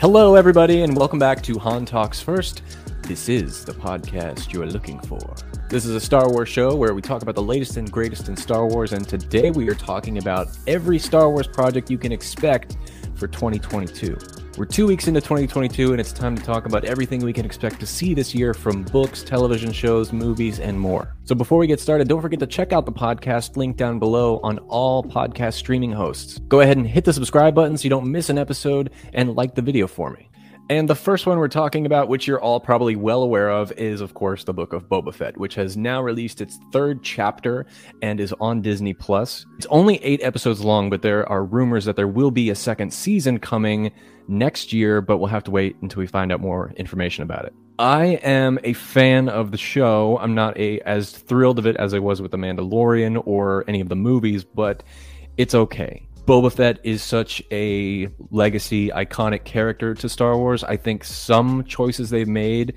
Hello, 0.00 0.36
everybody, 0.36 0.82
and 0.82 0.96
welcome 0.96 1.18
back 1.18 1.42
to 1.42 1.58
Han 1.58 1.84
Talks 1.84 2.20
First. 2.20 2.62
This 3.02 3.28
is 3.28 3.64
the 3.64 3.72
podcast 3.72 4.52
you 4.52 4.62
are 4.62 4.66
looking 4.66 5.00
for. 5.00 5.18
This 5.68 5.84
is 5.84 5.96
a 5.96 6.00
Star 6.00 6.30
Wars 6.30 6.48
show 6.48 6.76
where 6.76 6.94
we 6.94 7.02
talk 7.02 7.22
about 7.22 7.34
the 7.34 7.42
latest 7.42 7.76
and 7.78 7.90
greatest 7.90 8.28
in 8.28 8.36
Star 8.36 8.68
Wars, 8.68 8.92
and 8.92 9.08
today 9.08 9.50
we 9.50 9.68
are 9.68 9.74
talking 9.74 10.18
about 10.18 10.56
every 10.68 11.00
Star 11.00 11.28
Wars 11.28 11.48
project 11.48 11.90
you 11.90 11.98
can 11.98 12.12
expect 12.12 12.76
for 13.16 13.26
2022. 13.26 14.16
We're 14.58 14.64
two 14.64 14.88
weeks 14.88 15.06
into 15.06 15.20
2022, 15.20 15.92
and 15.92 16.00
it's 16.00 16.10
time 16.10 16.36
to 16.36 16.42
talk 16.42 16.66
about 16.66 16.84
everything 16.84 17.20
we 17.20 17.32
can 17.32 17.46
expect 17.46 17.78
to 17.78 17.86
see 17.86 18.12
this 18.12 18.34
year 18.34 18.52
from 18.52 18.82
books, 18.82 19.22
television 19.22 19.70
shows, 19.70 20.12
movies, 20.12 20.58
and 20.58 20.80
more. 20.80 21.14
So 21.22 21.36
before 21.36 21.58
we 21.58 21.68
get 21.68 21.78
started, 21.78 22.08
don't 22.08 22.20
forget 22.20 22.40
to 22.40 22.46
check 22.48 22.72
out 22.72 22.84
the 22.84 22.90
podcast 22.90 23.56
link 23.56 23.76
down 23.76 24.00
below 24.00 24.40
on 24.42 24.58
all 24.66 25.04
podcast 25.04 25.54
streaming 25.54 25.92
hosts. 25.92 26.40
Go 26.48 26.58
ahead 26.58 26.76
and 26.76 26.88
hit 26.88 27.04
the 27.04 27.12
subscribe 27.12 27.54
button 27.54 27.78
so 27.78 27.84
you 27.84 27.90
don't 27.90 28.10
miss 28.10 28.30
an 28.30 28.36
episode, 28.36 28.90
and 29.12 29.36
like 29.36 29.54
the 29.54 29.62
video 29.62 29.86
for 29.86 30.10
me. 30.10 30.28
And 30.70 30.86
the 30.86 30.94
first 30.94 31.24
one 31.24 31.38
we're 31.38 31.48
talking 31.48 31.86
about, 31.86 32.08
which 32.08 32.26
you're 32.26 32.40
all 32.40 32.60
probably 32.60 32.94
well 32.94 33.22
aware 33.22 33.48
of, 33.48 33.72
is 33.72 34.02
of 34.02 34.12
course 34.12 34.44
the 34.44 34.52
book 34.52 34.74
of 34.74 34.86
Boba 34.86 35.14
Fett, 35.14 35.38
which 35.38 35.54
has 35.54 35.78
now 35.78 36.02
released 36.02 36.42
its 36.42 36.58
third 36.72 37.02
chapter 37.02 37.64
and 38.02 38.20
is 38.20 38.34
on 38.38 38.60
Disney 38.60 38.92
Plus. 38.92 39.46
It's 39.56 39.66
only 39.70 39.96
eight 40.04 40.22
episodes 40.22 40.60
long, 40.62 40.90
but 40.90 41.00
there 41.00 41.26
are 41.26 41.42
rumors 41.42 41.86
that 41.86 41.96
there 41.96 42.06
will 42.06 42.30
be 42.30 42.50
a 42.50 42.54
second 42.54 42.92
season 42.92 43.38
coming 43.38 43.90
next 44.28 44.74
year, 44.74 45.00
but 45.00 45.16
we'll 45.16 45.28
have 45.28 45.44
to 45.44 45.50
wait 45.50 45.76
until 45.80 46.00
we 46.00 46.06
find 46.06 46.30
out 46.30 46.40
more 46.40 46.70
information 46.76 47.22
about 47.22 47.46
it. 47.46 47.54
I 47.78 48.18
am 48.22 48.58
a 48.62 48.74
fan 48.74 49.30
of 49.30 49.52
the 49.52 49.56
show. 49.56 50.18
I'm 50.18 50.34
not 50.34 50.58
a 50.58 50.80
as 50.80 51.12
thrilled 51.12 51.58
of 51.58 51.66
it 51.66 51.76
as 51.76 51.94
I 51.94 51.98
was 51.98 52.20
with 52.20 52.32
The 52.32 52.36
Mandalorian 52.36 53.22
or 53.24 53.64
any 53.68 53.80
of 53.80 53.88
the 53.88 53.96
movies, 53.96 54.44
but 54.44 54.82
it's 55.38 55.54
okay. 55.54 56.07
Boba 56.28 56.52
Fett 56.52 56.78
is 56.84 57.02
such 57.02 57.42
a 57.50 58.06
legacy, 58.30 58.90
iconic 58.90 59.44
character 59.44 59.94
to 59.94 60.10
Star 60.10 60.36
Wars. 60.36 60.62
I 60.62 60.76
think 60.76 61.02
some 61.02 61.64
choices 61.64 62.10
they've 62.10 62.28
made, 62.28 62.74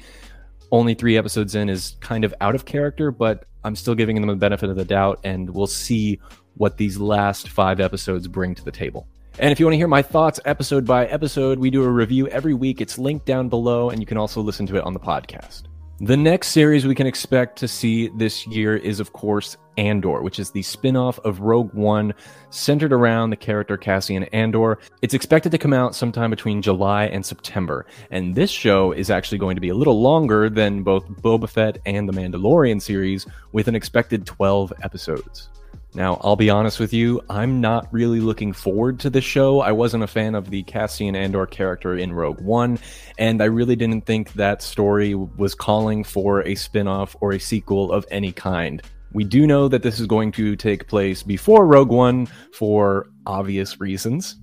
only 0.72 0.94
three 0.94 1.18
episodes 1.18 1.54
in, 1.54 1.68
is 1.68 1.98
kind 2.00 2.24
of 2.24 2.34
out 2.40 2.56
of 2.56 2.64
character, 2.64 3.12
but 3.12 3.44
I'm 3.66 3.76
still 3.76 3.94
giving 3.94 4.16
them 4.16 4.28
the 4.28 4.38
benefit 4.38 4.70
of 4.70 4.78
the 4.78 4.86
doubt, 4.86 5.20
and 5.26 5.50
we'll 5.50 5.68
see 5.68 6.18
what 6.56 6.78
these 6.78 6.98
last 6.98 7.50
five 7.50 7.82
episodes 7.82 8.26
bring 8.30 8.56
to 8.56 8.64
the 8.64 8.72
table. 8.72 9.06
And 9.38 9.52
if 9.52 9.60
you 9.60 9.66
want 9.66 9.74
to 9.74 9.80
hear 9.80 9.90
my 9.90 10.02
thoughts 10.02 10.40
episode 10.46 10.86
by 10.86 11.08
episode, 11.08 11.60
we 11.60 11.70
do 11.70 11.84
a 11.84 11.90
review 11.90 12.30
every 12.30 12.54
week. 12.54 12.80
It's 12.80 12.98
linked 12.98 13.26
down 13.26 13.50
below, 13.50 13.90
and 13.90 14.00
you 14.00 14.06
can 14.06 14.18
also 14.18 14.40
listen 14.40 14.66
to 14.68 14.78
it 14.78 14.86
on 14.86 14.94
the 14.94 15.00
podcast. 15.02 15.64
The 16.00 16.16
next 16.16 16.48
series 16.48 16.88
we 16.88 16.96
can 16.96 17.06
expect 17.06 17.58
to 17.60 17.68
see 17.68 18.08
this 18.16 18.48
year 18.48 18.78
is, 18.78 19.02
of 19.02 19.12
course, 19.12 19.58
Andor, 19.78 20.22
which 20.22 20.40
is 20.40 20.52
the 20.52 20.62
spin 20.62 20.96
off 20.96 21.20
of 21.20 21.42
Rogue 21.42 21.74
One 21.74 22.14
centered 22.50 22.94
around 22.94 23.30
the 23.30 23.36
character 23.36 23.78
Cassian 23.78 24.24
Andor. 24.26 24.80
It's 25.02 25.14
expected 25.14 25.52
to 25.52 25.58
come 25.58 25.74
out 25.74 25.96
sometime 25.96 26.30
between 26.30 26.62
July 26.62 27.06
and 27.06 27.26
September, 27.26 27.86
and 28.12 28.36
this 28.36 28.52
show 28.52 28.92
is 28.92 29.10
actually 29.10 29.38
going 29.38 29.56
to 29.56 29.62
be 29.62 29.70
a 29.70 29.76
little 29.76 30.02
longer 30.02 30.50
than 30.50 30.84
both 30.84 31.08
Boba 31.08 31.50
Fett 31.50 31.78
and 31.86 32.08
the 32.08 32.14
Mandalorian 32.14 32.82
series, 32.82 33.26
with 33.52 33.68
an 33.68 33.76
expected 33.76 34.26
12 34.26 34.74
episodes. 34.84 35.50
Now, 35.94 36.22
I'll 36.24 36.38
be 36.38 36.50
honest 36.50 36.80
with 36.80 36.94
you, 36.94 37.22
I'm 37.30 37.60
not 37.60 37.92
really 37.92 38.22
looking 38.22 38.54
forward 38.54 38.98
to 39.02 39.10
the 39.10 39.20
show. 39.20 39.60
I 39.60 39.74
wasn't 39.74 40.06
a 40.06 40.08
fan 40.08 40.36
of 40.36 40.50
the 40.50 40.64
Cassian 40.64 41.18
Andor 41.18 41.46
character 41.46 41.98
in 41.98 42.14
Rogue 42.14 42.40
One, 42.40 42.80
and 43.18 43.42
I 43.42 43.46
really 43.46 43.76
didn't 43.76 44.06
think 44.06 44.32
that 44.34 44.62
story 44.62 45.16
was 45.16 45.54
calling 45.54 46.06
for 46.06 46.48
a 46.48 46.56
spin 46.56 46.88
off 46.88 47.18
or 47.20 47.34
a 47.34 47.40
sequel 47.40 47.92
of 47.92 48.06
any 48.10 48.32
kind. 48.32 48.82
We 49.14 49.26
do 49.26 49.46
know 49.46 49.68
that 49.68 49.84
this 49.84 50.00
is 50.00 50.08
going 50.08 50.32
to 50.34 50.56
take 50.56 50.88
place 50.88 51.22
before 51.22 51.66
Rogue 51.66 51.90
One 51.90 52.28
for 52.54 53.10
obvious 53.26 53.80
reasons. 53.82 54.38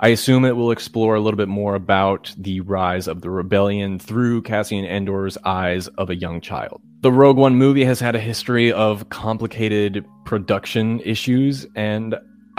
I 0.00 0.08
assume 0.08 0.44
it 0.44 0.56
will 0.56 0.70
explore 0.70 1.14
a 1.14 1.20
little 1.20 1.38
bit 1.38 1.48
more 1.48 1.74
about 1.74 2.34
the 2.36 2.60
rise 2.60 3.08
of 3.08 3.22
the 3.22 3.30
rebellion 3.30 3.98
through 3.98 4.42
Cassian 4.42 4.84
Andor's 4.84 5.38
eyes 5.44 5.88
of 5.88 6.10
a 6.10 6.16
young 6.16 6.40
child. 6.40 6.82
The 7.00 7.12
Rogue 7.12 7.38
One 7.38 7.56
movie 7.56 7.84
has 7.84 7.98
had 7.98 8.14
a 8.14 8.20
history 8.20 8.70
of 8.72 9.08
complicated 9.08 10.04
production 10.26 11.00
issues, 11.00 11.66
and 11.74 12.14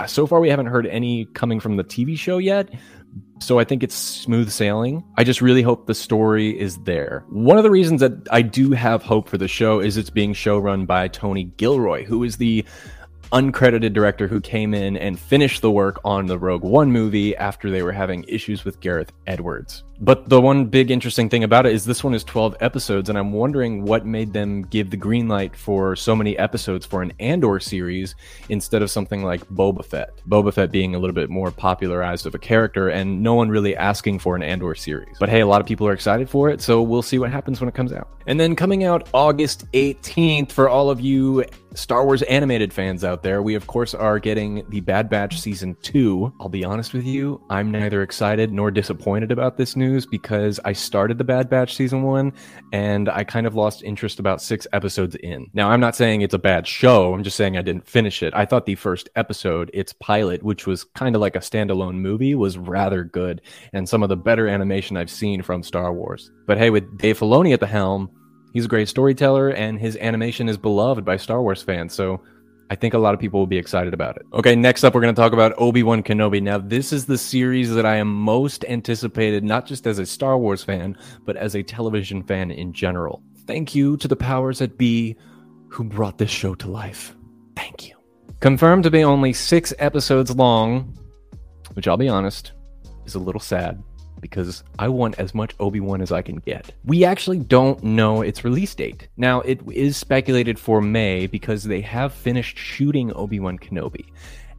so 0.08 0.26
far 0.26 0.40
we 0.40 0.50
haven't 0.50 0.66
heard 0.66 0.88
any 0.88 1.26
coming 1.34 1.60
from 1.60 1.78
the 1.78 1.84
TV 1.84 2.18
show 2.18 2.40
yet. 2.40 2.70
So 3.42 3.58
I 3.58 3.64
think 3.64 3.82
it's 3.82 3.96
smooth 3.96 4.52
sailing. 4.52 5.04
I 5.18 5.24
just 5.24 5.42
really 5.42 5.64
hope 5.64 5.88
the 5.88 5.96
story 5.96 6.58
is 6.60 6.78
there. 6.84 7.26
One 7.30 7.58
of 7.58 7.64
the 7.64 7.72
reasons 7.72 8.00
that 8.02 8.14
I 8.30 8.44
do 8.44 8.70
have 8.72 9.02
hope 9.02 9.28
for 9.28 9.40
the 9.40 9.48
show 9.48 9.80
is 9.80 9.98
it's 9.98 10.12
being 10.12 10.34
showrun 10.34 10.86
by 10.86 11.08
Tony 11.08 11.46
Gilroy, 11.58 12.06
who 12.06 12.24
is 12.24 12.38
the 12.38 12.64
uncredited 13.32 13.94
director 13.94 14.28
who 14.28 14.42
came 14.42 14.74
in 14.74 14.98
and 14.98 15.20
finished 15.20 15.62
the 15.62 15.72
work 15.72 16.00
on 16.04 16.26
the 16.26 16.38
Rogue 16.38 16.64
One 16.64 16.92
movie 16.92 17.36
after 17.36 17.70
they 17.70 17.82
were 17.84 17.92
having 17.92 18.26
issues 18.28 18.66
with 18.66 18.80
Gareth 18.80 19.12
Edwards. 19.28 19.84
But 20.04 20.28
the 20.30 20.42
one 20.42 20.66
big 20.66 20.90
interesting 20.90 21.30
thing 21.30 21.44
about 21.44 21.68
it 21.68 21.74
is 21.74 21.86
this 21.86 22.04
one 22.04 22.16
is 22.16 22.24
12 22.24 22.58
episodes, 22.60 23.08
and 23.08 23.18
I'm 23.18 23.32
wondering 23.32 23.86
what 23.86 24.04
made 24.04 24.34
them 24.34 24.64
give 24.64 24.90
the 24.90 24.98
green 24.98 25.28
light 25.28 25.56
for 25.56 25.96
so 25.96 26.16
many 26.16 26.36
episodes 26.40 26.88
for 26.88 27.04
an 27.04 27.14
Andor 27.20 27.60
series 27.60 28.16
instead 28.50 28.82
of 28.82 28.90
something 28.90 29.24
like 29.24 29.48
Boba 29.50 29.86
Fett. 29.86 30.20
Boba 30.28 30.52
Fett 30.52 30.72
being 30.72 30.96
a 30.96 31.00
little 31.00 31.14
bit 31.14 31.30
more 31.30 31.52
popularized 31.52 32.26
of 32.26 32.34
a 32.34 32.40
character, 32.40 32.90
and 32.90 33.22
no 33.22 33.36
one 33.36 33.50
really 33.50 33.78
asking 33.78 34.18
for 34.18 34.36
an 34.36 34.42
Andor 34.42 34.74
series. 34.74 35.18
But 35.20 35.30
hey, 35.30 35.42
a 35.42 35.48
lot 35.48 35.62
of 35.62 35.68
people 35.68 35.88
are 35.88 35.94
excited 35.94 36.28
for 36.28 36.50
it, 36.50 36.62
so 36.62 36.82
we'll 36.82 37.04
see 37.04 37.20
what 37.20 37.30
happens 37.30 37.62
when 37.62 37.68
it 37.68 37.76
comes 37.76 37.94
out. 37.94 38.10
And 38.26 38.40
then 38.40 38.56
coming 38.56 38.84
out 38.84 39.08
August 39.14 39.72
18th 39.74 40.52
for 40.52 40.68
all 40.68 40.90
of 40.90 41.00
you 41.00 41.46
Star 41.74 42.06
Wars 42.06 42.22
animated 42.24 42.74
fans 42.74 43.04
out 43.04 43.24
there, 43.24 43.42
we 43.42 43.56
of 43.56 43.68
course 43.68 43.94
are 43.94 44.20
getting 44.20 44.66
the 44.70 44.82
Bad 44.82 45.10
Batch 45.10 45.40
season 45.40 45.76
2. 45.84 46.34
I'll 46.40 46.50
be 46.50 46.66
honest 46.66 46.94
with 46.94 47.06
you, 47.06 47.42
I'm 47.50 47.72
neither 47.72 48.02
excited 48.02 48.52
nor 48.52 48.72
disappointed 48.72 49.32
about 49.32 49.58
this 49.58 49.76
news 49.76 49.92
news 49.92 50.06
because 50.06 50.60
I 50.64 50.74
started 50.74 51.18
the 51.18 51.24
Bad 51.24 51.50
Batch 51.50 51.76
season 51.76 52.04
one 52.04 52.34
and 52.72 53.10
I 53.10 53.24
kind 53.24 53.46
of 53.46 53.56
lost 53.56 53.84
interest 53.84 54.20
about 54.20 54.42
six 54.42 54.66
episodes 54.74 55.16
in. 55.16 55.50
Now, 55.54 55.70
I'm 55.70 55.80
not 55.80 55.96
saying 55.96 56.22
it's 56.22 56.34
a 56.34 56.40
bad 56.40 56.66
show. 56.66 57.14
I'm 57.14 57.24
just 57.24 57.38
saying 57.38 57.58
I 57.58 57.62
didn't 57.62 57.88
finish 57.88 58.24
it. 58.24 58.34
I 58.34 58.46
thought 58.46 58.66
the 58.66 58.76
first 58.76 59.10
episode, 59.16 59.70
its 59.74 59.94
pilot, 59.94 60.44
which 60.44 60.68
was 60.68 60.84
kind 60.84 61.16
of 61.16 61.22
like 61.22 61.36
a 61.36 61.40
standalone 61.40 61.96
movie, 61.96 62.36
was 62.36 62.58
rather 62.58 63.04
good 63.04 63.42
and 63.74 63.88
some 63.88 64.04
of 64.04 64.10
the 64.10 64.18
better 64.18 64.48
animation 64.48 64.98
I've 64.98 65.10
seen 65.10 65.42
from 65.42 65.64
Star 65.64 65.94
Wars. 65.94 66.32
But 66.48 66.58
hey, 66.58 66.70
with 66.70 66.98
Dave 66.98 67.20
Filoni 67.20 67.54
at 67.54 67.60
the 67.60 67.68
helm, 67.68 68.10
he's 68.52 68.66
a 68.66 68.70
great 68.70 68.88
storyteller 68.88 69.50
and 69.50 69.80
his 69.80 69.98
animation 69.98 70.50
is 70.50 70.58
beloved 70.58 71.04
by 71.06 71.18
Star 71.18 71.42
Wars 71.42 71.62
fans. 71.62 71.94
So 71.94 72.22
I 72.70 72.76
think 72.76 72.94
a 72.94 72.98
lot 72.98 73.14
of 73.14 73.20
people 73.20 73.40
will 73.40 73.48
be 73.48 73.58
excited 73.58 73.94
about 73.94 74.16
it. 74.16 74.26
Okay, 74.34 74.56
next 74.56 74.84
up, 74.84 74.94
we're 74.94 75.02
going 75.02 75.14
to 75.14 75.22
talk 75.22 75.34
about 75.34 75.54
Obi 75.58 75.84
Wan 75.84 76.04
Kenobi. 76.04 76.42
Now, 76.42 76.58
this 76.58 76.94
is 76.94 77.06
the 77.06 77.18
series 77.18 77.74
that 77.74 77.86
I 77.86 77.98
am 77.98 78.08
most 78.08 78.64
anticipated, 78.66 79.44
not 79.44 79.66
just 79.66 79.86
as 79.88 80.00
a 80.00 80.06
Star 80.06 80.38
Wars 80.38 80.64
fan, 80.64 80.98
but 81.26 81.36
as 81.36 81.56
a 81.56 81.64
television 81.64 82.24
fan 82.24 82.50
in 82.50 82.72
general. 82.72 83.22
Thank 83.46 83.76
you 83.76 83.98
to 83.98 84.08
the 84.08 84.16
powers 84.16 84.60
that 84.60 84.78
be 84.78 85.18
who 85.68 85.84
brought 85.84 86.18
this 86.18 86.30
show 86.30 86.56
to 86.56 86.70
life. 86.70 87.14
Thank 87.58 87.90
you. 87.90 87.96
Confirmed 88.40 88.84
to 88.84 88.92
be 88.92 89.04
only 89.04 89.34
six 89.34 89.74
episodes 89.78 90.36
long, 90.36 90.98
which 91.74 91.88
I'll 91.88 91.98
be 91.98 92.08
honest, 92.08 92.54
is 93.06 93.16
a 93.16 93.20
little 93.20 93.42
sad 93.42 93.84
because 94.22 94.64
I 94.80 94.88
want 94.88 95.20
as 95.20 95.34
much 95.34 95.54
Obi 95.60 95.80
Wan 95.80 96.02
as 96.02 96.12
I 96.12 96.22
can 96.22 96.38
get. 96.38 96.74
We 96.86 97.04
actually 97.04 97.40
don't 97.40 97.84
know 97.84 98.22
its 98.22 98.44
release 98.44 98.74
date. 98.74 99.08
Now, 99.18 99.42
it 99.42 99.60
is 99.72 99.98
speculated 99.98 100.58
for 100.58 100.82
May 100.82 101.28
because 101.28 101.64
they 101.64 101.82
have 101.82 102.14
finished 102.14 102.58
shooting 102.58 103.12
Obi 103.14 103.40
Wan 103.40 103.58
Kenobi. 103.58 104.06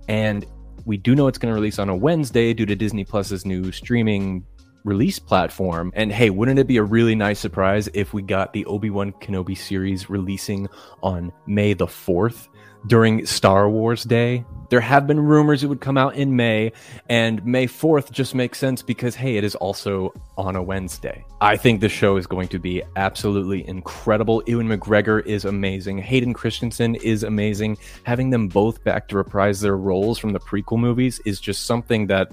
And 0.08 0.44
we 0.84 0.96
do 0.96 1.14
know 1.14 1.28
it's 1.28 1.38
going 1.38 1.50
to 1.50 1.54
release 1.54 1.78
on 1.78 1.88
a 1.88 1.96
Wednesday 1.96 2.52
due 2.52 2.66
to 2.66 2.74
Disney 2.74 3.04
Plus's 3.04 3.46
new 3.46 3.70
streaming 3.72 4.44
release 4.84 5.18
platform. 5.18 5.92
And 5.94 6.12
hey, 6.12 6.30
wouldn't 6.30 6.58
it 6.58 6.66
be 6.66 6.76
a 6.76 6.82
really 6.82 7.14
nice 7.14 7.38
surprise 7.38 7.88
if 7.94 8.12
we 8.12 8.22
got 8.22 8.52
the 8.52 8.64
Obi 8.66 8.90
Wan 8.90 9.12
Kenobi 9.12 9.56
series 9.56 10.10
releasing 10.10 10.68
on 11.02 11.32
May 11.46 11.74
the 11.74 11.86
4th? 11.86 12.48
during 12.86 13.24
Star 13.26 13.68
Wars 13.68 14.04
Day. 14.04 14.44
There 14.70 14.80
have 14.80 15.06
been 15.06 15.20
rumors 15.20 15.62
it 15.62 15.66
would 15.66 15.80
come 15.80 15.98
out 15.98 16.14
in 16.14 16.34
May, 16.34 16.72
and 17.08 17.44
May 17.44 17.66
4th 17.66 18.10
just 18.10 18.34
makes 18.34 18.58
sense 18.58 18.80
because, 18.82 19.14
hey, 19.14 19.36
it 19.36 19.44
is 19.44 19.54
also 19.56 20.14
on 20.38 20.56
a 20.56 20.62
Wednesday. 20.62 21.24
I 21.42 21.56
think 21.56 21.80
the 21.80 21.90
show 21.90 22.16
is 22.16 22.26
going 22.26 22.48
to 22.48 22.58
be 22.58 22.82
absolutely 22.96 23.66
incredible. 23.68 24.42
Ewan 24.46 24.68
McGregor 24.68 25.24
is 25.26 25.44
amazing. 25.44 25.98
Hayden 25.98 26.32
Christensen 26.32 26.94
is 26.96 27.22
amazing. 27.22 27.76
Having 28.04 28.30
them 28.30 28.48
both 28.48 28.82
back 28.82 29.08
to 29.08 29.16
reprise 29.16 29.60
their 29.60 29.76
roles 29.76 30.18
from 30.18 30.32
the 30.32 30.40
prequel 30.40 30.78
movies 30.78 31.20
is 31.26 31.38
just 31.38 31.66
something 31.66 32.06
that 32.06 32.32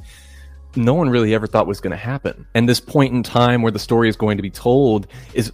no 0.76 0.94
one 0.94 1.10
really 1.10 1.34
ever 1.34 1.48
thought 1.48 1.68
was 1.68 1.82
going 1.82 1.92
to 1.92 1.98
happen. 1.98 2.46
And 2.54 2.68
this 2.68 2.80
point 2.80 3.14
in 3.14 3.24
time 3.24 3.62
where 3.62 3.72
the 3.72 3.80
story 3.80 4.10
is 4.10 4.16
going 4.16 4.38
to 4.38 4.44
be 4.44 4.50
told 4.50 5.08
is 5.34 5.52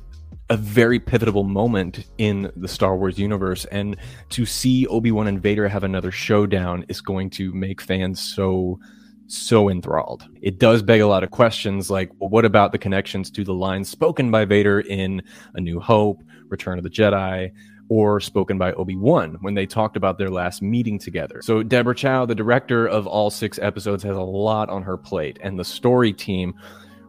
a 0.49 0.57
very 0.57 0.99
pivotal 0.99 1.43
moment 1.43 2.05
in 2.17 2.51
the 2.55 2.67
Star 2.67 2.95
Wars 2.95 3.17
universe. 3.17 3.65
And 3.65 3.97
to 4.29 4.45
see 4.45 4.85
Obi 4.87 5.11
Wan 5.11 5.27
and 5.27 5.41
Vader 5.41 5.67
have 5.67 5.83
another 5.83 6.11
showdown 6.11 6.85
is 6.87 7.01
going 7.01 7.31
to 7.31 7.51
make 7.53 7.81
fans 7.81 8.21
so, 8.21 8.79
so 9.27 9.69
enthralled. 9.69 10.27
It 10.41 10.59
does 10.59 10.83
beg 10.83 11.01
a 11.01 11.07
lot 11.07 11.23
of 11.23 11.31
questions 11.31 11.89
like, 11.89 12.11
well, 12.19 12.29
what 12.29 12.45
about 12.45 12.71
the 12.71 12.77
connections 12.77 13.31
to 13.31 13.43
the 13.43 13.53
lines 13.53 13.89
spoken 13.89 14.29
by 14.29 14.45
Vader 14.45 14.81
in 14.81 15.23
A 15.55 15.61
New 15.61 15.79
Hope, 15.79 16.21
Return 16.49 16.77
of 16.77 16.83
the 16.83 16.91
Jedi? 16.91 17.51
Or 17.87 18.19
spoken 18.19 18.57
by 18.57 18.73
Obi 18.73 18.95
Wan 18.95 19.37
when 19.41 19.53
they 19.53 19.65
talked 19.65 19.95
about 19.95 20.17
their 20.17 20.29
last 20.29 20.61
meeting 20.61 20.97
together. 20.97 21.41
So, 21.43 21.61
Deborah 21.61 21.95
Chow, 21.95 22.25
the 22.25 22.33
director 22.33 22.87
of 22.87 23.05
all 23.05 23.29
six 23.29 23.59
episodes, 23.59 24.01
has 24.03 24.17
a 24.17 24.21
lot 24.21 24.69
on 24.69 24.81
her 24.83 24.97
plate, 24.97 25.37
and 25.41 25.59
the 25.59 25.63
story 25.63 26.11
team 26.11 26.55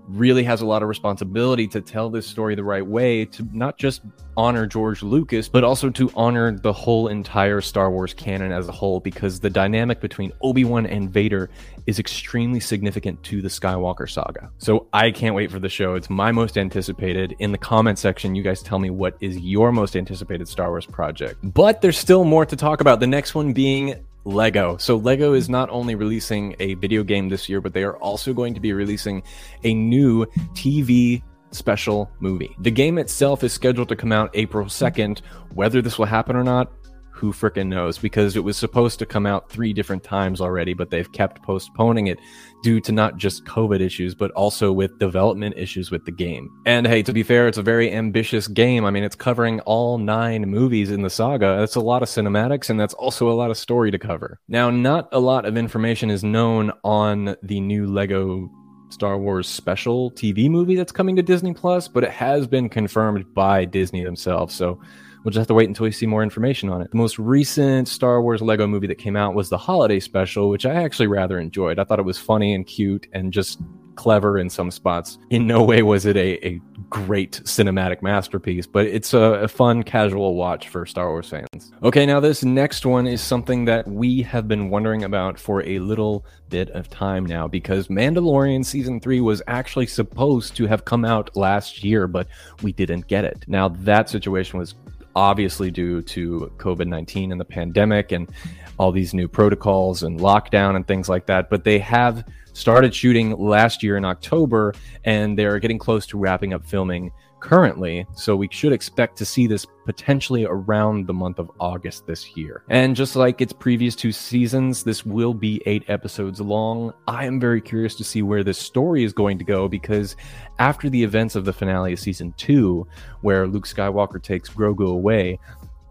really 0.09 0.45
has 0.45 0.61
a 0.61 0.67
lot 0.67 0.83
of 0.83 0.89
responsibility 0.89 1.67
to 1.69 1.81
tell 1.81 2.11
this 2.11 2.27
story 2.27 2.55
the 2.55 2.65
right 2.65 2.87
way 2.87 3.25
to 3.25 3.49
not 3.53 3.79
just 3.79 4.03
honor 4.37 4.67
George 4.67 5.03
Lucas, 5.03 5.49
but 5.49 5.65
also 5.65 5.91
to 5.91 6.11
honor 6.15 6.57
the 6.59 6.73
whole 6.73 7.09
entire 7.09 7.61
Star 7.61 7.91
Wars 7.91 8.15
canon 8.15 8.53
as 8.53 8.69
a 8.69 8.73
whole, 8.73 9.01
because 9.01 9.41
the 9.41 9.51
dynamic 9.51 10.01
between 10.01 10.33
Obi 10.43 10.65
Wan 10.65 10.87
and 10.87 11.11
Vader 11.11 11.51
is 11.87 11.99
extremely 11.99 12.61
significant 12.61 13.23
to 13.25 13.41
the 13.41 13.49
Skywalker 13.49 14.09
saga. 14.09 14.51
So 14.59 14.87
I 14.93 15.11
can't 15.11 15.35
wait 15.35 15.51
for 15.51 15.59
the 15.59 15.69
show. 15.69 15.95
It's 15.95 16.11
my 16.11 16.33
most 16.33 16.59
anticipated. 16.59 17.35
In 17.39 17.53
the 17.53 17.59
comment 17.59 17.99
section, 17.99 18.35
you 18.35 18.43
guys 18.43 18.63
tell 18.63 18.79
me 18.79 18.91
what 18.91 19.17
is 19.21 19.39
your 19.39 19.73
most 19.73 19.97
anticipated 19.97 20.49
Star 20.49 20.69
Wars 20.69 20.87
project. 20.87 21.39
But 21.43 21.81
there's 21.81 21.99
still 21.99 22.25
more 22.25 22.45
to 22.47 22.57
talk 22.57 22.81
about. 22.81 23.01
The 23.01 23.07
next 23.07 23.35
one 23.35 23.53
being 23.53 23.95
Lego. 24.27 24.77
So 24.77 24.97
Lego 24.97 25.35
is 25.35 25.49
not 25.49 25.71
only 25.71 25.95
releasing 25.95 26.57
a 26.59 26.75
video 26.75 27.05
game 27.05 27.29
this 27.29 27.49
year, 27.49 27.61
but 27.61 27.73
they 27.73 27.85
are 27.85 27.97
also 27.99 28.35
going 28.35 28.55
to 28.55 28.61
be 28.61 28.73
releasing 28.73 29.23
a 29.63 29.73
new 29.73 30.27
TV 30.53 31.23
special 31.53 32.11
movie. 32.19 32.55
The 32.59 32.73
game 32.73 32.99
itself 32.99 33.45
is 33.45 33.53
scheduled 33.53 33.89
to 33.89 33.97
come 33.97 34.11
out 34.11 34.31
April 34.35 34.67
2nd. 34.67 35.21
Whether 35.55 35.81
this 35.81 35.97
will 35.97 36.07
happen 36.07 36.35
or 36.35 36.43
not, 36.43 36.73
who 37.17 37.33
fricking 37.33 37.69
knows? 37.69 37.99
Because 37.99 38.37
it 38.37 38.45
was 38.45 38.57
supposed 38.57 38.99
to 38.99 39.07
come 39.07 39.27
out 39.27 39.49
three 39.49 39.73
different 39.73 40.05
times 40.05 40.41
already, 40.41 40.75
but 40.75 40.91
they've 40.91 41.11
kept 41.13 41.43
postponing 41.43 42.07
it 42.09 42.19
due 42.63 42.81
to 42.81 42.93
not 42.93 43.17
just 43.17 43.45
COVID 43.45 43.81
issues, 43.81 44.15
but 44.15 44.31
also 44.33 44.73
with 44.73 44.99
development 44.99 45.55
issues 45.57 45.91
with 45.91 46.05
the 46.05 46.13
game. 46.13 46.51
And 46.67 46.87
hey, 46.87 47.03
to 47.03 47.13
be 47.13 47.23
fair, 47.23 47.49
it's 47.49 47.59
a 47.59 47.63
very 47.63 47.93
ambitious 47.93 48.49
game. 48.49 48.85
I 48.85 48.91
mean, 48.91 49.05
it's 49.05 49.17
covering 49.17 49.61
all 49.61 49.99
nine 49.99 50.43
movies 50.43 50.91
in 50.91 51.03
the 51.03 51.11
saga. 51.11 51.57
That's 51.59 51.77
a 51.77 51.81
lot 51.81 52.03
of 52.03 52.09
cinematics, 52.09 52.71
and 52.71 52.79
that's 52.79 52.95
also 52.95 53.31
a 53.31 53.35
lot 53.35 53.51
of 53.51 53.57
story 53.57 53.91
to 53.91 53.99
cover. 53.99 54.39
Now, 54.49 54.71
not 54.71 55.09
a 55.13 55.21
lot 55.21 55.47
of 55.47 55.57
information 55.57 56.11
is 56.11 56.23
known 56.23 56.73
on 56.85 57.37
the 57.43 57.61
new 57.61 57.87
Lego 57.87 58.51
Star 58.91 59.19
Wars 59.19 59.49
special 59.49 60.11
TV 60.13 60.49
movie 60.49 60.77
that's 60.77 60.93
coming 60.93 61.17
to 61.17 61.23
Disney 61.23 61.55
Plus, 61.55 61.89
but 61.89 62.05
it 62.05 62.11
has 62.11 62.47
been 62.47 62.69
confirmed 62.69 63.33
by 63.35 63.65
Disney 63.65 64.05
themselves. 64.05 64.55
So 64.55 64.81
We'll 65.27 65.33
just 65.33 65.41
have 65.41 65.49
to 65.49 65.55
wait 65.55 65.69
until 65.69 65.83
we 65.83 65.91
see 65.91 66.07
more 66.07 66.23
information 66.23 66.69
on 66.69 66.83
it. 66.83 66.93
The 66.93 66.97
most 66.97 67.19
recent 67.19 67.89
Star 67.89 68.23
Wars 68.23 68.41
Lego 68.41 68.65
movie 68.69 68.87
that 68.87 68.95
came 68.95 69.17
out 69.17 69.35
was 69.35 69.49
the 69.49 69.59
holiday 69.59 69.99
special, 69.99 70.49
which 70.51 70.65
I 70.65 70.75
actually 70.75 71.09
rather 71.09 71.41
enjoyed. 71.41 71.81
I 71.81 71.85
thought 71.85 71.99
it 71.99 72.05
was 72.05 72.17
funny 72.17 72.55
and 72.55 72.65
cute 72.65 73.09
and 73.13 73.33
just 73.33 73.61
clever 73.97 74.39
in 74.39 74.49
some 74.49 74.71
spots. 74.71 75.19
In 75.31 75.45
no 75.49 75.65
way 75.65 75.83
was 75.83 76.07
it 76.07 76.17
a, 76.17 76.47
a 76.47 76.61
great 76.91 77.41
cinematic 77.43 78.03
masterpiece, 78.03 78.69
but 78.69 78.87
it's 78.87 79.15
a, 79.15 79.19
a, 79.19 79.49
fun, 79.49 79.83
casual 79.83 80.37
watch 80.37 80.69
for 80.69 80.87
Star 80.87 81.09
Wars 81.09 81.29
fans. 81.29 81.73
Okay, 81.83 82.07
now 82.07 82.21
this 82.21 82.45
next 82.45 82.87
one 82.87 83.09
is 83.09 83.21
something 83.21 83.65
that 83.65 83.89
we 83.89 84.23
have 84.23 84.47
been 84.47 84.71
wondering 84.71 85.03
about 85.03 85.41
for 85.41 85.61
a 85.65 85.81
little 85.81 86.25
bit 86.51 86.71
of 86.71 86.89
time 86.89 87.27
now 87.27 87.49
because 87.49 87.89
Mandalorian 87.89 88.65
Season 88.65 89.01
3 89.01 89.21
was 89.23 89.43
actually 89.49 89.87
supposed 89.87 90.55
to 90.55 90.67
have 90.69 90.85
come 90.85 91.05
out 91.05 91.37
last 91.37 91.83
year, 91.83 92.07
but 92.07 92.29
we 92.63 92.71
didn't 92.71 93.09
get 93.09 93.25
it. 93.25 93.45
Now, 93.49 93.71
that 93.71 94.09
situation 94.09 94.61
was 94.61 94.77
obviously 95.17 95.71
due 95.71 96.03
to 96.03 96.53
COVID 96.59 96.87
19 96.87 97.33
and 97.33 97.41
the 97.41 97.45
pandemic 97.45 98.13
and 98.13 98.31
all 98.79 98.93
these 98.93 99.15
new 99.15 99.27
protocols 99.27 100.03
and 100.03 100.21
lockdown 100.21 100.77
and 100.77 100.87
things 100.87 101.09
like 101.09 101.27
that. 101.27 101.49
But 101.49 101.65
they 101.65 101.79
have 101.79 102.25
started 102.53 102.95
shooting 102.95 103.37
last 103.37 103.83
year 103.83 103.97
in 103.97 104.05
October 104.05 104.75
and 105.05 105.37
they're 105.37 105.59
getting 105.59 105.79
close 105.79 106.07
to 106.09 106.19
wrapping 106.19 106.53
up 106.53 106.65
filming 106.65 107.11
currently. 107.41 108.07
So 108.15 108.37
we 108.37 108.49
should 108.51 108.73
expect 108.73 109.17
to 109.19 109.25
see 109.25 109.47
this 109.47 109.67
potentially 109.85 110.45
around 110.45 111.07
the 111.07 111.15
month 111.15 111.39
of 111.39 111.51
August 111.61 112.07
this 112.07 112.37
year. 112.37 112.63
And 112.69 112.97
just 112.97 113.17
like 113.17 113.41
its 113.41 113.53
previous 113.53 113.95
two 113.95 114.13
seasons, 114.13 114.83
this 114.83 115.07
will 115.07 115.35
be 115.35 115.63
eight 115.67 115.85
episodes 115.89 116.41
long. 116.41 116.93
I 117.07 117.25
am 117.25 117.39
very 117.39 117.61
curious 117.61 117.95
to 117.97 118.05
see 118.05 118.23
where 118.23 118.45
this 118.45 118.59
story 118.59 119.05
is 119.05 119.13
going 119.13 119.39
to 119.39 119.45
go 119.45 119.69
because 119.69 120.17
after 120.59 120.91
the 120.91 121.03
events 121.03 121.37
of 121.37 121.45
the 121.45 121.53
finale 121.53 121.93
of 121.93 122.01
season 122.01 122.35
two, 122.37 122.87
where 123.21 123.47
Luke 123.47 123.67
Skywalker 123.67 124.23
takes 124.23 124.49
Grogu 124.51 124.89
away, 124.91 125.39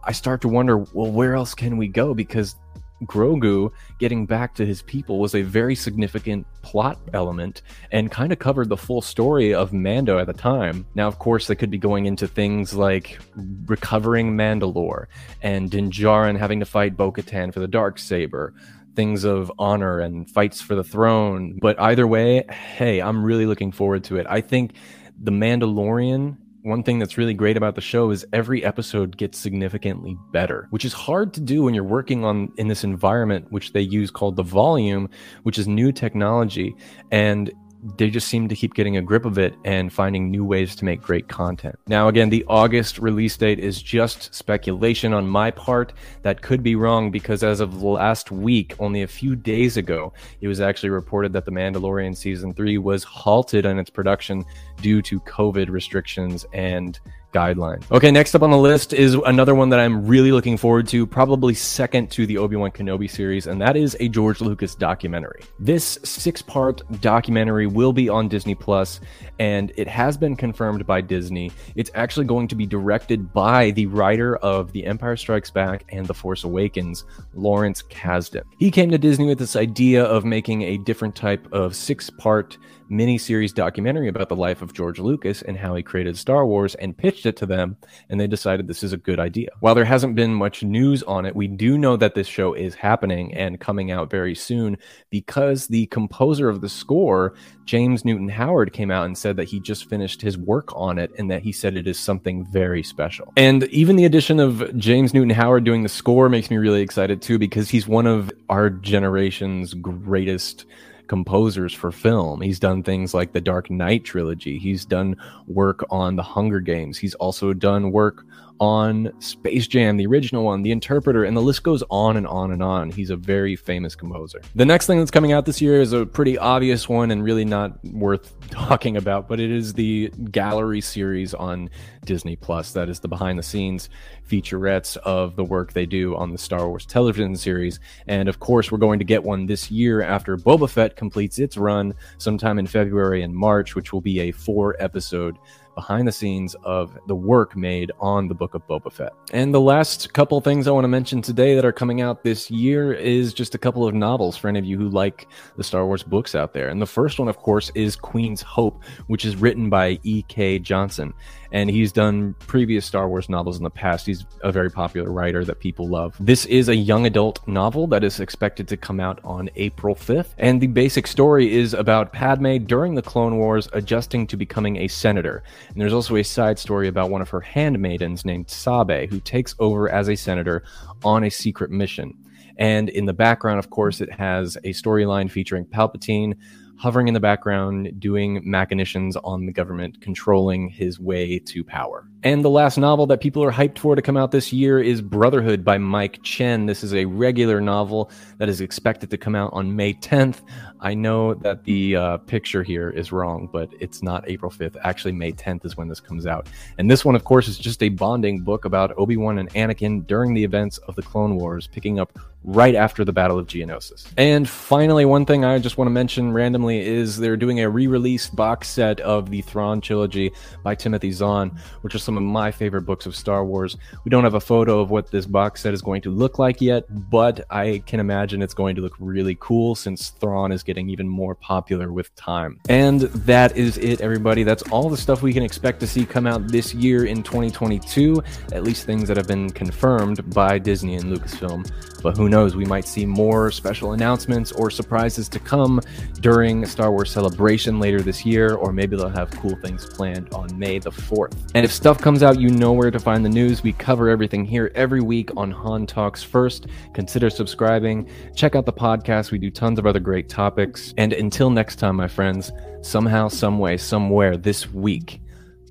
I 0.03 0.11
start 0.11 0.41
to 0.41 0.47
wonder, 0.47 0.77
well, 0.77 1.11
where 1.11 1.35
else 1.35 1.55
can 1.55 1.77
we 1.77 1.87
go? 1.87 2.13
Because 2.13 2.55
Grogu 3.05 3.71
getting 3.99 4.25
back 4.25 4.55
to 4.55 4.65
his 4.65 4.81
people 4.81 5.19
was 5.19 5.35
a 5.35 5.41
very 5.41 5.75
significant 5.75 6.45
plot 6.61 6.99
element 7.13 7.61
and 7.91 8.11
kind 8.11 8.31
of 8.31 8.39
covered 8.39 8.69
the 8.69 8.77
full 8.77 9.01
story 9.01 9.53
of 9.53 9.73
Mando 9.73 10.17
at 10.19 10.27
the 10.27 10.33
time. 10.33 10.85
Now, 10.95 11.07
of 11.07 11.19
course, 11.19 11.47
they 11.47 11.55
could 11.55 11.71
be 11.71 11.77
going 11.77 12.05
into 12.05 12.27
things 12.27 12.73
like 12.73 13.19
recovering 13.65 14.35
Mandalore 14.35 15.05
and 15.41 15.69
Din 15.69 15.91
Djarin 15.91 16.37
having 16.37 16.59
to 16.59 16.65
fight 16.65 16.97
Bo 16.97 17.11
Katan 17.11 17.53
for 17.53 17.59
the 17.59 17.67
dark 17.67 17.99
saber, 17.99 18.53
things 18.95 19.23
of 19.23 19.51
honor 19.59 19.99
and 19.99 20.29
fights 20.29 20.61
for 20.61 20.75
the 20.75 20.83
throne. 20.83 21.59
But 21.61 21.79
either 21.79 22.07
way, 22.07 22.45
hey, 22.49 23.01
I'm 23.01 23.23
really 23.23 23.45
looking 23.45 23.71
forward 23.71 24.03
to 24.05 24.17
it. 24.17 24.25
I 24.29 24.41
think 24.41 24.73
The 25.21 25.31
Mandalorian 25.31 26.37
one 26.65 26.81
thing 26.81 26.97
that's 26.97 27.17
really 27.17 27.35
great 27.35 27.57
about 27.57 27.75
the 27.75 27.81
show 27.81 28.09
is 28.09 28.25
every 28.33 28.65
episode 28.65 29.17
gets 29.17 29.37
significantly 29.37 30.17
better, 30.31 30.67
which 30.71 30.83
is 30.83 30.93
hard 30.93 31.31
to 31.35 31.41
do 31.41 31.61
when 31.61 31.75
you're 31.75 31.83
working 31.83 32.25
on 32.25 32.51
in 32.57 32.67
this 32.67 32.83
environment 32.83 33.45
which 33.51 33.71
they 33.73 33.81
use 33.81 34.09
called 34.09 34.35
the 34.35 34.43
volume, 34.43 35.07
which 35.43 35.59
is 35.59 35.67
new 35.67 35.91
technology. 35.91 36.75
And 37.11 37.53
they 37.97 38.09
just 38.09 38.27
seem 38.27 38.49
to 38.49 38.55
keep 38.55 38.73
getting 38.73 38.97
a 38.97 39.01
grip 39.01 39.25
of 39.25 39.37
it 39.37 39.53
and 39.63 39.93
finding 39.93 40.31
new 40.31 40.43
ways 40.43 40.75
to 40.75 40.85
make 40.85 41.01
great 41.01 41.27
content. 41.27 41.77
Now, 41.87 42.07
again, 42.07 42.29
the 42.29 42.43
August 42.47 42.97
release 42.97 43.37
date 43.37 43.59
is 43.59 43.81
just 43.81 44.33
speculation 44.33 45.13
on 45.13 45.27
my 45.27 45.51
part. 45.51 45.93
That 46.23 46.41
could 46.41 46.63
be 46.63 46.75
wrong 46.75 47.11
because 47.11 47.43
as 47.43 47.59
of 47.59 47.83
last 47.83 48.31
week, 48.31 48.73
only 48.79 49.03
a 49.03 49.07
few 49.07 49.35
days 49.35 49.77
ago, 49.77 50.13
it 50.41 50.47
was 50.47 50.61
actually 50.61 50.89
reported 50.89 51.31
that 51.33 51.45
The 51.45 51.51
Mandalorian 51.51 52.17
season 52.17 52.53
three 52.55 52.79
was 52.79 53.03
halted 53.03 53.65
on 53.67 53.77
its 53.77 53.91
production 53.91 54.43
due 54.81 55.03
to 55.03 55.19
COVID 55.21 55.69
restrictions 55.69 56.45
and 56.53 56.99
guideline. 57.35 57.83
Okay, 57.91 58.11
next 58.11 58.33
up 58.33 58.43
on 58.43 58.49
the 58.49 58.57
list 58.57 58.93
is 58.93 59.15
another 59.25 59.53
one 59.53 59.67
that 59.69 59.79
I'm 59.79 60.07
really 60.07 60.31
looking 60.31 60.55
forward 60.55 60.87
to, 60.87 61.05
probably 61.05 61.53
second 61.53 62.09
to 62.11 62.25
the 62.25 62.37
Obi 62.37 62.55
Wan 62.55 62.71
Kenobi 62.71 63.11
series, 63.11 63.45
and 63.47 63.61
that 63.61 63.75
is 63.75 63.97
a 63.99 64.07
George 64.07 64.39
Lucas 64.39 64.73
documentary. 64.73 65.43
This 65.59 65.99
six 66.03 66.41
part 66.41 66.81
documentary 67.01 67.67
will 67.67 67.91
be 67.91 68.07
on 68.07 68.29
Disney 68.29 68.55
Plus, 68.55 69.01
and 69.37 69.73
it 69.75 69.87
has 69.87 70.15
been 70.17 70.37
confirmed 70.37 70.87
by 70.87 71.01
Disney. 71.01 71.51
It's 71.75 71.91
actually 71.93 72.25
going 72.25 72.47
to 72.47 72.55
be 72.55 72.65
directed 72.65 73.33
by 73.33 73.71
the 73.71 73.87
writer 73.87 74.37
of 74.37 74.71
The 74.71 74.85
Empire 74.85 75.17
Strikes 75.17 75.51
Back 75.51 75.83
and 75.89 76.07
The 76.07 76.13
Force 76.13 76.45
Awakens, 76.45 77.03
Lawrence 77.33 77.83
Kasdan. 77.83 78.43
He 78.57 78.71
came 78.71 78.89
to 78.91 78.97
Disney 78.97 79.25
with 79.25 79.39
this 79.39 79.57
idea 79.57 80.05
of 80.05 80.23
making 80.23 80.61
a 80.61 80.77
different 80.77 81.15
type 81.15 81.45
of 81.51 81.75
six 81.75 82.09
part 82.09 82.57
mini-series 82.89 83.53
documentary 83.53 84.07
about 84.07 84.29
the 84.29 84.35
life 84.35 84.61
of 84.61 84.73
George 84.73 84.99
Lucas 84.99 85.41
and 85.41 85.57
how 85.57 85.75
he 85.75 85.83
created 85.83 86.17
Star 86.17 86.45
Wars 86.45 86.75
and 86.75 86.97
pitched 86.97 87.25
it 87.25 87.37
to 87.37 87.45
them 87.45 87.77
and 88.09 88.19
they 88.19 88.27
decided 88.27 88.67
this 88.67 88.83
is 88.83 88.93
a 88.93 88.97
good 88.97 89.19
idea. 89.19 89.49
While 89.59 89.75
there 89.75 89.85
hasn't 89.85 90.15
been 90.15 90.33
much 90.33 90.63
news 90.63 91.03
on 91.03 91.25
it, 91.25 91.35
we 91.35 91.47
do 91.47 91.77
know 91.77 91.97
that 91.97 92.15
this 92.15 92.27
show 92.27 92.53
is 92.53 92.75
happening 92.75 93.33
and 93.33 93.59
coming 93.59 93.91
out 93.91 94.09
very 94.09 94.35
soon 94.35 94.77
because 95.09 95.67
the 95.67 95.87
composer 95.87 96.49
of 96.49 96.61
the 96.61 96.69
score, 96.69 97.35
James 97.65 98.05
Newton 98.05 98.29
Howard 98.29 98.73
came 98.73 98.91
out 98.91 99.05
and 99.05 99.17
said 99.17 99.37
that 99.37 99.45
he 99.45 99.59
just 99.59 99.89
finished 99.89 100.21
his 100.21 100.37
work 100.37 100.69
on 100.75 100.99
it 100.99 101.11
and 101.17 101.31
that 101.31 101.41
he 101.41 101.51
said 101.51 101.75
it 101.75 101.87
is 101.87 101.99
something 101.99 102.45
very 102.51 102.83
special. 102.83 103.33
And 103.37 103.63
even 103.65 103.95
the 103.95 104.05
addition 104.05 104.39
of 104.39 104.77
James 104.77 105.13
Newton 105.13 105.31
Howard 105.31 105.63
doing 105.63 105.83
the 105.83 105.89
score 105.89 106.29
makes 106.29 106.49
me 106.49 106.57
really 106.57 106.81
excited 106.81 107.21
too 107.21 107.39
because 107.39 107.69
he's 107.69 107.87
one 107.87 108.07
of 108.07 108.31
our 108.49 108.69
generation's 108.69 109.73
greatest 109.73 110.65
composers 111.07 111.73
for 111.73 111.91
film. 111.91 112.41
He's 112.41 112.59
done 112.59 112.83
things 112.83 113.13
like 113.13 113.31
the 113.31 113.41
Dark 113.41 113.69
Knight 113.69 114.03
trilogy. 114.03 114.57
He's 114.57 114.85
done 114.85 115.15
work 115.47 115.85
on 115.89 116.15
the 116.15 116.23
Hunger 116.23 116.59
Games. 116.59 116.97
He's 116.97 117.15
also 117.15 117.53
done 117.53 117.91
work 117.91 118.25
on 118.59 119.11
Space 119.19 119.67
Jam, 119.67 119.97
the 119.97 120.05
original 120.05 120.43
one, 120.43 120.61
The 120.61 120.71
Interpreter, 120.71 121.23
and 121.23 121.35
the 121.35 121.41
list 121.41 121.63
goes 121.63 121.83
on 121.89 122.17
and 122.17 122.25
on 122.27 122.51
and 122.51 122.63
on. 122.63 122.89
He's 122.89 123.09
a 123.09 123.15
very 123.15 123.55
famous 123.55 123.95
composer. 123.95 124.41
The 124.55 124.65
next 124.65 124.87
thing 124.87 124.99
that's 124.99 125.11
coming 125.11 125.33
out 125.33 125.45
this 125.45 125.61
year 125.61 125.81
is 125.81 125.93
a 125.93 126.05
pretty 126.05 126.37
obvious 126.37 126.87
one 126.87 127.11
and 127.11 127.23
really 127.23 127.45
not 127.45 127.83
worth 127.83 128.33
talking 128.49 128.97
about, 128.97 129.27
but 129.27 129.39
it 129.39 129.51
is 129.51 129.73
the 129.73 130.09
gallery 130.31 130.81
series 130.81 131.33
on 131.33 131.69
Disney 132.05 132.35
Plus. 132.35 132.71
That 132.73 132.89
is 132.89 132.99
the 132.99 133.07
behind 133.07 133.37
the 133.37 133.43
scenes 133.43 133.89
featurettes 134.29 134.97
of 134.97 135.35
the 135.35 135.43
work 135.43 135.73
they 135.73 135.85
do 135.85 136.15
on 136.15 136.31
the 136.31 136.37
Star 136.37 136.67
Wars 136.67 136.85
television 136.85 137.35
series. 137.35 137.79
And 138.07 138.29
of 138.29 138.39
course, 138.39 138.71
we're 138.71 138.77
going 138.77 138.99
to 138.99 139.05
get 139.05 139.23
one 139.23 139.45
this 139.45 139.69
year 139.69 140.01
after 140.01 140.37
Boba 140.37 140.69
Fett 140.69 140.95
completes 140.95 141.39
its 141.39 141.57
run 141.57 141.93
sometime 142.17 142.57
in 142.57 142.67
February 142.67 143.21
and 143.21 143.35
March, 143.35 143.75
which 143.75 143.93
will 143.93 144.01
be 144.01 144.21
a 144.21 144.31
four 144.31 144.75
episode 144.79 145.37
behind 145.75 146.07
the 146.07 146.11
scenes 146.11 146.55
of 146.63 146.97
the 147.07 147.15
work 147.15 147.55
made 147.55 147.91
on 147.99 148.27
the 148.27 148.33
Book 148.33 148.53
of 148.53 148.65
Boba 148.67 148.91
Fett. 148.91 149.13
And 149.31 149.53
the 149.53 149.61
last 149.61 150.13
couple 150.13 150.41
things 150.41 150.67
I 150.67 150.71
want 150.71 150.85
to 150.85 150.89
mention 150.89 151.21
today 151.21 151.53
that 151.55 151.65
are 151.65 151.71
coming 151.71 152.01
out 152.01 152.23
this 152.23 152.49
year 152.49 152.93
is 152.93 153.33
just 153.33 153.53
a 153.53 153.57
couple 153.57 153.85
of 153.87 153.93
novels 153.93 154.37
for 154.37 154.47
any 154.47 154.57
of 154.57 154.65
you 154.65 154.77
who 154.77 154.89
like 154.89 155.27
the 155.57 155.63
Star 155.63 155.85
Wars 155.85 156.01
books 156.01 156.33
out 156.33 156.53
there. 156.53 156.69
And 156.69 156.81
the 156.81 156.87
first 156.87 157.19
one, 157.19 157.27
of 157.27 157.37
course, 157.37 157.71
is 157.75 157.95
Queen's 157.95 158.41
Hope, 158.41 158.81
which 159.07 159.25
is 159.25 159.35
written 159.35 159.69
by 159.69 159.99
E.K. 160.03 160.59
Johnston 160.59 161.13
and 161.51 161.69
he's 161.69 161.91
done 161.91 162.35
previous 162.39 162.85
Star 162.85 163.07
Wars 163.07 163.29
novels 163.29 163.57
in 163.57 163.63
the 163.63 163.69
past. 163.69 164.05
He's 164.05 164.25
a 164.41 164.51
very 164.51 164.69
popular 164.69 165.11
writer 165.11 165.43
that 165.45 165.59
people 165.59 165.87
love. 165.87 166.15
This 166.19 166.45
is 166.45 166.69
a 166.69 166.75
young 166.75 167.05
adult 167.05 167.45
novel 167.47 167.87
that 167.87 168.03
is 168.03 168.19
expected 168.19 168.67
to 168.67 168.77
come 168.77 168.99
out 168.99 169.19
on 169.23 169.49
April 169.55 169.95
5th, 169.95 170.33
and 170.37 170.59
the 170.59 170.67
basic 170.67 171.07
story 171.07 171.53
is 171.53 171.73
about 171.73 172.13
Padme 172.13 172.57
during 172.57 172.95
the 172.95 173.01
Clone 173.01 173.37
Wars 173.37 173.67
adjusting 173.73 174.27
to 174.27 174.37
becoming 174.37 174.77
a 174.77 174.87
senator. 174.87 175.43
And 175.69 175.81
there's 175.81 175.93
also 175.93 176.15
a 176.15 176.23
side 176.23 176.59
story 176.59 176.87
about 176.87 177.09
one 177.09 177.21
of 177.21 177.29
her 177.29 177.41
handmaidens 177.41 178.25
named 178.25 178.49
Sabe, 178.49 179.09
who 179.09 179.19
takes 179.19 179.55
over 179.59 179.89
as 179.89 180.09
a 180.09 180.15
senator 180.15 180.63
on 181.03 181.23
a 181.23 181.29
secret 181.29 181.71
mission. 181.71 182.17
And 182.57 182.89
in 182.89 183.05
the 183.05 183.13
background, 183.13 183.59
of 183.59 183.69
course, 183.69 184.01
it 184.01 184.11
has 184.13 184.55
a 184.57 184.69
storyline 184.69 185.29
featuring 185.29 185.65
Palpatine 185.65 186.35
hovering 186.77 187.07
in 187.07 187.13
the 187.13 187.19
background, 187.19 187.99
doing 187.99 188.41
machinations 188.43 189.15
on 189.17 189.45
the 189.45 189.51
government, 189.51 190.01
controlling 190.01 190.69
his 190.69 190.99
way 190.99 191.39
to 191.39 191.63
power. 191.63 192.07
And 192.23 192.43
the 192.43 192.49
last 192.49 192.77
novel 192.77 193.05
that 193.07 193.21
people 193.21 193.43
are 193.43 193.51
hyped 193.51 193.77
for 193.77 193.95
to 193.95 194.01
come 194.01 194.17
out 194.17 194.31
this 194.31 194.51
year 194.51 194.81
is 194.81 195.01
Brotherhood 195.01 195.63
by 195.63 195.77
Mike 195.77 196.23
Chen. 196.23 196.65
This 196.65 196.83
is 196.83 196.93
a 196.93 197.05
regular 197.05 197.61
novel 197.61 198.09
that 198.39 198.49
is 198.49 198.61
expected 198.61 199.11
to 199.11 199.17
come 199.17 199.35
out 199.35 199.53
on 199.53 199.75
May 199.75 199.93
10th. 199.93 200.41
I 200.79 200.95
know 200.95 201.35
that 201.35 201.63
the 201.65 201.95
uh, 201.95 202.17
picture 202.17 202.63
here 202.63 202.89
is 202.89 203.11
wrong, 203.11 203.47
but 203.51 203.69
it's 203.79 204.01
not 204.01 204.27
April 204.27 204.51
5th. 204.51 204.75
Actually, 204.83 205.11
May 205.11 205.33
10th 205.33 205.65
is 205.65 205.77
when 205.77 205.87
this 205.87 205.99
comes 205.99 206.25
out. 206.25 206.49
And 206.77 206.89
this 206.89 207.05
one, 207.05 207.15
of 207.15 207.23
course, 207.23 207.47
is 207.47 207.59
just 207.59 207.83
a 207.83 207.89
bonding 207.89 208.41
book 208.41 208.65
about 208.65 208.91
Obi 208.97 209.17
Wan 209.17 209.37
and 209.37 209.49
Anakin 209.53 210.05
during 210.07 210.33
the 210.33 210.43
events 210.43 210.79
of 210.79 210.95
the 210.95 211.03
Clone 211.03 211.35
Wars, 211.35 211.67
picking 211.67 211.99
up 211.99 212.17
right 212.45 212.75
after 212.75 213.03
the 213.03 213.11
Battle 213.11 213.39
of 213.39 213.47
Geonosis. 213.47 214.05
And 214.17 214.47
finally, 214.47 215.03
one 215.03 215.25
thing 215.25 215.43
I 215.43 215.57
just 215.59 215.77
want 215.77 215.87
to 215.87 215.91
mention 215.91 216.31
randomly 216.31 216.79
is 216.79 217.17
they're 217.17 217.37
doing 217.37 217.59
a 217.59 217.69
re 217.69 217.87
release 217.87 218.29
box 218.29 218.69
set 218.69 218.99
of 219.01 219.29
the 219.29 219.41
Thrawn 219.41 219.81
trilogy 219.81 220.31
by 220.63 220.75
Timothy 220.75 221.11
Zahn, 221.11 221.51
which 221.81 221.95
are 221.95 221.99
some 221.99 222.17
of 222.17 222.23
my 222.23 222.51
favorite 222.51 222.83
books 222.83 223.05
of 223.05 223.15
Star 223.15 223.43
Wars. 223.43 223.77
We 224.03 224.09
don't 224.09 224.23
have 224.23 224.35
a 224.35 224.39
photo 224.39 224.79
of 224.79 224.91
what 224.91 225.11
this 225.11 225.25
box 225.25 225.61
set 225.61 225.73
is 225.73 225.81
going 225.81 226.01
to 226.03 226.11
look 226.11 226.37
like 226.39 226.61
yet, 226.61 226.85
but 227.09 227.45
I 227.49 227.81
can 227.85 227.99
imagine 227.99 228.41
it's 228.41 228.53
going 228.53 228.75
to 228.75 228.81
look 228.81 228.95
really 228.99 229.37
cool 229.39 229.75
since 229.75 230.09
Thrawn 230.09 230.51
is 230.51 230.63
getting 230.63 230.89
even 230.89 231.07
more 231.07 231.35
popular 231.35 231.91
with 231.91 232.15
time. 232.15 232.59
And 232.69 233.01
that 233.01 233.57
is 233.57 233.77
it, 233.77 234.01
everybody. 234.01 234.43
That's 234.43 234.63
all 234.71 234.89
the 234.89 234.97
stuff 234.97 235.21
we 235.21 235.33
can 235.33 235.43
expect 235.43 235.79
to 235.79 235.87
see 235.87 236.05
come 236.05 236.27
out 236.27 236.47
this 236.47 236.73
year 236.73 237.05
in 237.05 237.23
2022, 237.23 238.21
at 238.51 238.63
least 238.63 238.85
things 238.85 239.07
that 239.07 239.17
have 239.17 239.27
been 239.27 239.49
confirmed 239.49 240.33
by 240.33 240.59
Disney 240.59 240.95
and 240.95 241.05
Lucasfilm. 241.05 241.71
But 242.03 242.17
who 242.17 242.29
knows, 242.29 242.34
we 242.35 242.65
might 242.65 242.85
see 242.85 243.05
more 243.05 243.49
special 243.49 243.93
announcements 243.93 244.51
or 244.51 244.69
surprises 244.69 245.29
to 245.29 245.39
come 245.39 245.79
during 246.19 246.65
Star 246.65 246.91
Wars 246.91 247.09
Celebration 247.09 247.79
later 247.79 248.01
this 248.01 248.25
year, 248.25 248.55
or 248.55 248.73
maybe 248.73 248.97
they'll 248.97 249.07
have 249.07 249.31
cool 249.31 249.55
things 249.57 249.85
planned 249.85 250.33
on 250.33 250.47
May 250.59 250.79
the 250.79 250.91
4th. 250.91 251.33
And 251.55 251.63
if 251.63 251.71
stuff 251.71 252.01
comes 252.01 252.23
out, 252.23 252.37
you 252.39 252.49
know 252.49 252.73
where 252.73 252.91
to 252.91 252.99
find 252.99 253.23
the 253.23 253.29
news. 253.29 253.63
We 253.63 253.71
cover 253.71 254.09
everything 254.09 254.43
here 254.43 254.69
every 254.75 255.01
week 255.01 255.29
on 255.37 255.49
Han 255.51 255.87
Talks 255.87 256.23
First. 256.23 256.67
Consider 256.93 257.29
subscribing. 257.29 258.09
Check 258.35 258.55
out 258.55 258.65
the 258.65 258.73
podcast. 258.73 259.31
We 259.31 259.37
do 259.37 259.49
tons 259.49 259.79
of 259.79 259.85
other 259.85 260.01
great 260.01 260.27
topics. 260.27 260.93
And 260.97 261.13
until 261.13 261.49
next 261.49 261.77
time, 261.77 261.95
my 261.95 262.09
friends, 262.09 262.51
somehow, 262.81 263.29
some 263.29 263.59
way, 263.59 263.77
somewhere 263.77 264.35
this 264.35 264.71
week, 264.73 265.21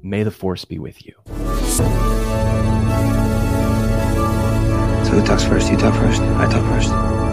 may 0.03 0.23
the 0.23 0.31
force 0.31 0.65
be 0.65 0.79
with 0.79 1.05
you. 1.05 2.14
Who 5.15 5.25
talks 5.25 5.45
first? 5.45 5.71
You 5.71 5.77
talk 5.77 5.95
first. 5.95 6.21
I 6.21 6.47
talk 6.51 6.65
first. 6.73 7.24